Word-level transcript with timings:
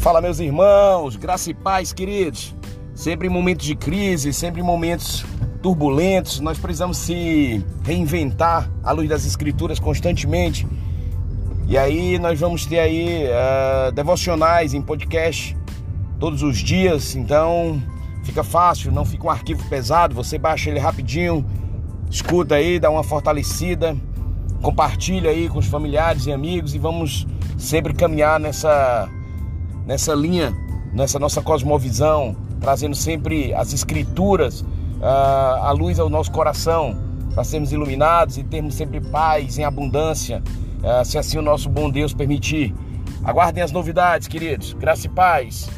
Fala, 0.00 0.22
meus 0.22 0.40
irmãos, 0.40 1.14
graça 1.14 1.50
e 1.50 1.54
paz, 1.54 1.92
queridos. 1.92 2.54
Sempre 2.94 3.28
em 3.28 3.30
momentos 3.30 3.66
de 3.66 3.74
crise, 3.74 4.32
sempre 4.32 4.62
em 4.62 4.64
momentos 4.64 5.26
turbulentos, 5.62 6.40
nós 6.40 6.58
precisamos 6.58 6.96
se 6.96 7.62
reinventar 7.84 8.70
à 8.82 8.92
luz 8.92 9.10
das 9.10 9.26
escrituras 9.26 9.78
constantemente. 9.78 10.66
E 11.68 11.76
aí 11.76 12.18
nós 12.18 12.40
vamos 12.40 12.64
ter 12.64 12.78
aí 12.78 13.26
uh, 13.26 13.92
devocionais 13.92 14.72
em 14.72 14.80
podcast 14.80 15.54
todos 16.18 16.42
os 16.42 16.56
dias, 16.56 17.14
então 17.14 17.80
fica 18.24 18.42
fácil, 18.42 18.90
não 18.90 19.04
fica 19.04 19.26
um 19.26 19.30
arquivo 19.30 19.62
pesado, 19.68 20.14
você 20.14 20.38
baixa 20.38 20.70
ele 20.70 20.78
rapidinho, 20.78 21.44
escuta 22.10 22.54
aí, 22.54 22.80
dá 22.80 22.88
uma 22.88 23.04
fortalecida, 23.04 23.94
compartilha 24.62 25.28
aí 25.28 25.46
com 25.50 25.58
os 25.58 25.66
familiares 25.66 26.24
e 26.24 26.32
amigos 26.32 26.74
e 26.74 26.78
vamos 26.78 27.26
sempre 27.58 27.92
caminhar 27.92 28.40
nessa 28.40 29.06
nessa 29.86 30.14
linha, 30.14 30.54
nessa 30.92 31.18
nossa 31.18 31.40
cosmovisão, 31.40 32.36
trazendo 32.60 32.94
sempre 32.94 33.54
as 33.54 33.72
escrituras, 33.72 34.60
uh, 34.60 35.62
a 35.62 35.70
luz 35.72 35.98
ao 35.98 36.08
nosso 36.08 36.30
coração, 36.30 36.96
para 37.34 37.44
sermos 37.44 37.72
iluminados 37.72 38.36
e 38.38 38.42
termos 38.44 38.74
sempre 38.74 39.00
paz 39.00 39.58
em 39.58 39.64
abundância, 39.64 40.42
uh, 40.82 41.04
se 41.04 41.16
assim 41.16 41.38
o 41.38 41.42
nosso 41.42 41.68
bom 41.68 41.90
Deus 41.90 42.12
permitir. 42.12 42.74
Aguardem 43.24 43.62
as 43.62 43.72
novidades, 43.72 44.28
queridos. 44.28 44.72
Graça 44.74 45.06
e 45.06 45.10
paz. 45.10 45.68